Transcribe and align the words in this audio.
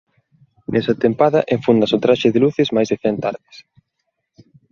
Nesa 0.71 0.93
tempada 1.03 1.45
enfúndase 1.55 1.95
o 1.97 2.01
traxe 2.05 2.33
de 2.33 2.39
luces 2.45 2.73
máis 2.75 2.89
de 2.91 2.97
cen 3.03 3.15
tardes. 3.23 3.55